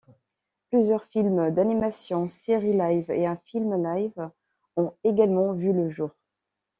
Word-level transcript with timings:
Plusieurs 0.69 1.03
films 1.03 1.51
d'animation, 1.51 2.27
séries 2.27 2.73
live 2.73 3.11
et 3.11 3.27
un 3.27 3.37
film 3.37 3.83
live 3.85 4.31
ont 4.75 4.93
également 5.03 5.53
vu 5.53 5.73
le 5.73 5.91
jour. 5.91 6.09